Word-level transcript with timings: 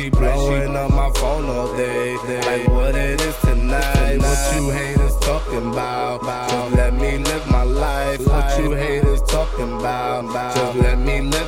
she 0.00 0.08
blowing 0.10 0.76
up 0.76 0.90
my 0.90 1.10
phone 1.12 1.48
all 1.48 1.76
day. 1.76 2.16
Like 2.16 2.68
what 2.68 2.94
it 2.94 3.20
is 3.20 3.36
tonight. 3.40 4.18
What 4.18 4.54
you 4.54 4.70
haters 4.70 5.16
talking 5.18 5.66
about? 5.72 6.22
Just 6.50 6.74
let 6.76 6.94
me 6.94 7.18
live 7.18 7.46
my 7.50 7.64
life. 7.64 8.26
What 8.26 8.58
you 8.58 8.72
haters 8.72 9.22
talking 9.22 9.72
about? 9.78 10.54
Just 10.54 10.76
let 10.76 10.98
me 10.98 11.20
live 11.20 11.39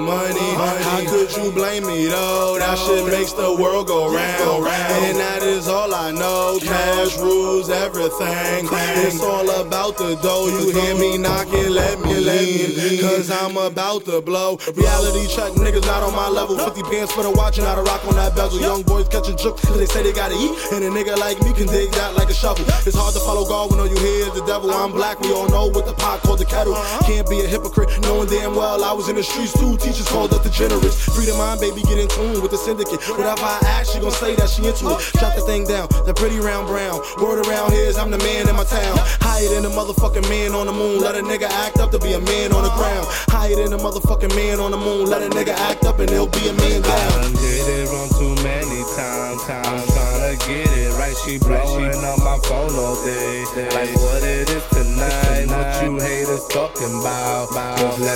money. 0.00 0.48
How 0.56 1.00
could 1.08 1.36
you 1.36 1.52
blame 1.52 1.86
me 1.86 2.06
though? 2.06 2.58
That 2.58 2.78
shit 2.78 3.06
makes 3.06 3.32
the 3.32 3.54
world 3.54 3.86
go 3.86 4.12
round. 4.12 4.66
And 4.66 5.16
that 5.18 5.42
is 5.42 5.68
all 5.68 5.94
I 5.94 6.10
know. 6.10 6.58
Cash 6.60 7.18
rules 7.18 7.68
everything. 7.68 8.68
It's 9.06 9.22
all 9.22 9.48
about 9.60 9.96
the 9.98 10.16
dough. 10.16 10.48
You 10.48 10.72
hear 10.72 10.94
me 10.96 11.18
knocking, 11.18 11.70
let 11.70 12.00
me 12.00 12.10
in. 12.20 13.00
Cause 13.00 13.30
I'm 13.30 13.56
about 13.56 14.04
to 14.06 14.20
blow. 14.20 14.56
Reality 14.74 15.26
check, 15.28 15.52
niggas 15.52 15.86
not 15.86 16.02
on 16.02 16.14
my 16.14 16.28
level. 16.28 16.58
50 16.58 16.82
pants 16.84 17.12
for 17.12 17.22
the 17.22 17.30
watch 17.30 17.58
and 17.58 17.66
a 17.66 17.82
rock 17.82 18.04
on 18.06 18.14
that 18.14 18.34
bezel. 18.34 18.60
Young 18.60 18.82
boys 18.82 19.08
catching 19.08 19.36
jook 19.36 19.60
cause 19.60 19.78
they 19.78 19.86
say 19.86 20.02
they 20.02 20.12
gotta 20.12 20.34
eat. 20.34 20.56
And 20.72 20.84
a 20.84 20.90
nigga 20.90 21.16
like 21.18 21.40
me 21.42 21.52
can 21.52 21.66
dig 21.66 21.90
that 21.92 22.14
like 22.14 22.30
a 22.30 22.34
shovel. 22.34 22.64
It's 22.86 22.96
hard 22.96 23.14
to 23.14 23.20
follow 23.20 23.46
God 23.46 23.70
when 23.70 23.80
all 23.80 23.88
you 23.88 23.98
hear 23.98 24.26
is 24.26 24.34
the 24.34 24.44
devil. 24.46 24.70
I'm 24.70 24.92
black, 24.92 25.20
we 25.20 25.32
all 25.32 25.48
know 25.48 25.66
what 25.66 25.86
the 25.86 25.94
pot 25.94 26.20
called 26.22 26.38
the 26.38 26.44
kettle. 26.44 26.74
Can't 27.04 27.28
be 27.28 27.40
a 27.40 27.46
hypocrite, 27.46 27.88
knowing 28.02 28.28
damn 28.28 28.54
well 28.54 28.82
I 28.84 28.92
was 28.92 29.08
in 29.08 29.16
the 29.16 29.22
streets 29.22 29.52
too. 29.52 29.76
Teachers 30.00 30.12
called 30.12 30.32
us 30.32 30.40
degenerates. 30.40 30.96
Free 31.12 31.26
the 31.26 31.36
mind, 31.36 31.60
baby, 31.60 31.82
get 31.82 31.98
in 31.98 32.08
tune 32.08 32.40
with 32.40 32.50
the 32.50 32.56
syndicate. 32.56 33.04
Whatever 33.20 33.44
I 33.44 33.60
ask, 33.76 33.92
she 33.92 34.00
gon' 34.00 34.10
say 34.10 34.34
that 34.36 34.48
she 34.48 34.64
into 34.64 34.88
it. 34.96 34.98
Drop 35.20 35.36
the 35.36 35.44
thing 35.44 35.64
down, 35.64 35.88
the 36.08 36.14
pretty 36.16 36.40
round 36.40 36.68
brown. 36.68 37.04
Word 37.20 37.44
around 37.44 37.72
here 37.72 37.84
is 37.84 37.98
I'm 37.98 38.10
the 38.10 38.16
man 38.16 38.48
in 38.48 38.56
my 38.56 38.64
town. 38.64 38.96
Higher 39.20 39.48
than 39.52 39.68
a 39.68 39.72
motherfucking 39.76 40.24
man 40.28 40.52
on 40.52 40.66
the 40.66 40.72
moon. 40.72 41.00
Let 41.00 41.16
a 41.16 41.22
nigga 41.22 41.52
act 41.52 41.80
up 41.80 41.90
to 41.92 41.98
be 41.98 42.14
a 42.14 42.20
man 42.20 42.52
on 42.52 42.64
the 42.64 42.72
ground. 42.80 43.04
Higher 43.28 43.56
than 43.56 43.76
a 43.76 43.78
motherfucking 43.78 44.34
man 44.34 44.58
on 44.58 44.70
the 44.70 44.80
moon. 44.80 45.04
Let 45.04 45.20
a 45.20 45.28
nigga 45.28 45.52
act 45.68 45.84
up 45.84 45.98
and 45.98 46.08
he'll 46.08 46.32
be 46.32 46.48
a 46.48 46.54
man 46.54 46.80
I 46.80 46.88
down. 46.88 47.20
done 47.20 47.36
did 47.36 47.68
it 47.68 47.92
wrong 47.92 48.08
too 48.16 48.34
many 48.40 48.80
times. 48.96 49.44
I'm 49.52 49.84
tryna 49.84 50.40
get 50.48 50.70
it 50.80 50.96
right. 50.96 51.16
She 51.28 51.36
blowing 51.36 52.00
up 52.08 52.24
my 52.24 52.40
phone 52.48 52.72
all 52.72 52.96
day. 53.04 53.44
Like 53.76 53.92
what 54.00 54.24
it 54.24 54.48
is 54.48 54.64
tonight. 54.72 55.44
What 55.52 55.84
you 55.84 56.00
haters 56.00 56.46
talking 56.48 56.88
about? 56.88 57.52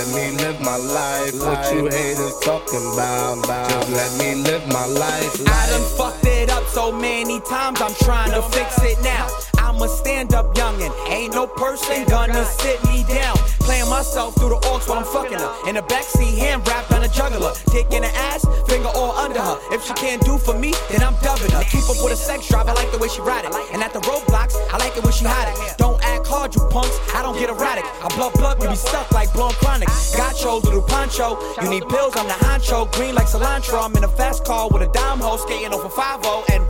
Let 0.05 0.13
me 0.13 0.37
live 0.37 0.61
my 0.61 0.77
life. 0.77 1.33
What 1.39 1.73
you 1.73 1.87
haters 1.87 2.37
talking 2.41 2.85
about? 2.93 3.43
Just 3.43 3.89
let 3.89 4.11
me 4.19 4.35
live 4.43 4.67
my 4.67 4.85
life. 4.85 5.41
I 5.47 5.67
done 5.71 5.81
fucked 5.97 6.25
it 6.27 6.51
up 6.51 6.63
so 6.67 6.91
many 6.91 7.39
times, 7.41 7.81
I'm 7.81 7.95
trying 7.95 8.31
to 8.31 8.43
fix 8.55 8.77
it 8.83 9.01
now. 9.03 9.27
I'm 9.57 9.81
a 9.81 9.87
stand 9.87 10.35
up 10.35 10.53
youngin', 10.53 10.93
ain't 11.09 11.33
no 11.33 11.47
person 11.47 12.05
gonna 12.05 12.45
sit 12.45 12.83
me 12.85 13.03
down. 13.09 13.35
Playing 13.61 13.89
myself 13.89 14.35
through 14.35 14.49
the 14.49 14.61
aux 14.67 14.79
while 14.85 14.99
I'm 14.99 15.05
fucking 15.05 15.39
her. 15.39 15.69
In 15.69 15.73
the 15.75 15.81
backseat, 15.81 16.37
hand 16.37 16.67
wrapped 16.67 16.91
on 16.93 17.03
a 17.03 17.09
juggler. 17.09 17.53
Dick 17.71 17.91
in 17.91 18.03
her 18.03 18.15
ass, 18.29 18.45
finger 18.69 18.89
all 18.93 19.11
under 19.17 19.41
her. 19.41 19.57
If 19.71 19.83
she 19.85 19.93
can't 19.93 20.23
do 20.23 20.37
for 20.37 20.57
me, 20.57 20.73
then 20.91 21.01
I'm 21.01 21.15
dubbing 21.23 21.51
her. 21.51 21.63
Keep 21.63 21.89
up 21.89 21.97
with 22.03 22.13
a 22.13 22.15
sex 22.15 22.47
drive, 22.47 22.67
I 22.67 22.73
like 22.73 22.91
the 22.91 22.99
way 22.99 23.07
she 23.07 23.21
ride 23.21 23.43
it. 23.43 23.53
And 23.73 23.81
at 23.81 23.91
the 23.91 23.99
roadblocks, 24.01 24.55
I 24.71 24.77
like 24.77 24.95
it 24.95 25.03
when 25.03 25.13
she 25.13 25.25
hide 25.25 25.49
it. 25.49 25.77
Don't 25.77 25.84
you 26.55 26.65
punks, 26.69 26.97
I 27.13 27.21
don't 27.21 27.37
get 27.37 27.49
erratic. 27.49 27.85
I 28.03 28.07
blow 28.15 28.29
blood, 28.31 28.61
you 28.61 28.69
be 28.69 28.75
stuck 28.75 29.11
like 29.11 29.31
blowing 29.33 29.55
chronic. 29.55 29.87
Got 30.15 30.35
Gacho, 30.35 30.63
little 30.63 30.81
poncho, 30.81 31.37
you 31.61 31.69
need 31.69 31.87
pills, 31.87 32.13
I'm 32.15 32.27
the 32.27 32.33
honcho. 32.45 32.91
Green 32.93 33.15
like 33.15 33.27
cilantro, 33.27 33.83
I'm 33.83 33.95
in 33.95 34.03
a 34.03 34.07
fast 34.07 34.45
car 34.45 34.69
with 34.69 34.81
a 34.81 34.91
dime 34.91 35.19
hole, 35.19 35.37
skating 35.37 35.73
over 35.73 35.89
5 35.89 36.25
and 36.51 36.64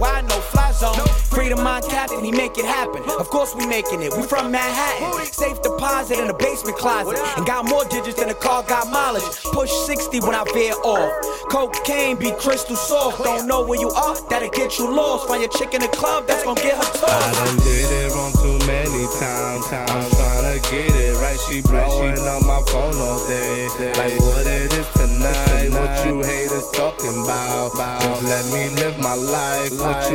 Free 1.46 1.54
Da 1.54 1.62
Mind 1.62 1.86
captain, 1.86 2.24
he 2.24 2.32
make 2.32 2.58
it 2.58 2.66
happen. 2.66 3.04
Of 3.20 3.30
course 3.30 3.54
we 3.54 3.68
making 3.68 4.02
it, 4.02 4.12
we 4.18 4.24
from 4.24 4.50
Manhattan. 4.50 5.26
Safe 5.26 5.62
deposit 5.62 6.18
in 6.18 6.26
the 6.26 6.34
basement 6.34 6.76
closet. 6.76 7.20
And 7.38 7.46
got 7.46 7.70
more 7.70 7.86
digits 7.86 8.18
than 8.18 8.30
the 8.30 8.34
car 8.34 8.64
got 8.64 8.90
mileage. 8.90 9.22
Push 9.54 9.70
60 9.86 10.22
when 10.22 10.34
I 10.34 10.44
veer 10.56 10.74
off. 10.84 11.14
Cocaine 11.52 12.18
be 12.18 12.32
crystal 12.32 12.76
soft. 12.76 13.24
Don't 13.24 13.48
know 13.48 13.64
where 13.64 13.80
you 13.80 13.90
are, 13.92 14.18
that'll 14.28 14.50
get 14.50 14.80
you 14.80 14.90
lost. 14.90 15.28
Find 15.28 15.40
your 15.44 15.52
chick 15.52 15.76
in 15.76 15.82
the 15.82 15.88
club, 15.90 16.26
that's 16.26 16.44
gonna 16.44 16.60
get 16.62 16.82
her 16.82 17.06
I 17.06 17.32
done 17.38 17.58
did 17.58 17.92
it 17.94 18.12
wrong 18.16 18.34
too 18.42 18.58
many 18.66 19.06
times. 19.22 19.70
I'm 19.70 20.10
tryna 20.18 20.58
get 20.72 20.96
it 20.98 21.14
right. 21.22 21.38
She 21.46 21.62
blowing 21.62 22.26
up 22.26 22.42
my 22.42 22.62
phone 22.74 22.98
all 22.98 23.22
day. 23.28 23.70
Like 23.94 24.18
what 24.18 24.48
it 24.48 24.74
is 24.74 24.90
tonight. 24.98 25.70
What 25.78 26.06
you 26.08 26.24
haters 26.24 26.72
talking 26.72 27.14
about? 27.22 27.70
Just 27.78 28.24
let 28.24 28.46
me 28.50 28.74
live 28.82 28.95
my 28.95 28.95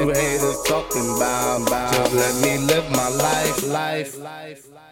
you 0.00 0.12
haters 0.14 0.62
talking 0.62 1.08
about? 1.16 1.68
Just 1.68 2.14
let 2.14 2.34
me 2.42 2.58
live 2.66 2.90
my 2.90 3.08
life. 3.08 3.66
Life. 3.66 4.89